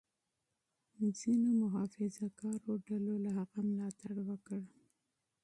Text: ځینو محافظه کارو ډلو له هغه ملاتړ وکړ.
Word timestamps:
ځینو 1.19 1.49
محافظه 1.61 2.27
کارو 2.41 2.73
ډلو 2.87 3.15
له 3.23 3.29
هغه 3.39 3.59
ملاتړ 3.69 4.13
وکړ. 4.29 4.59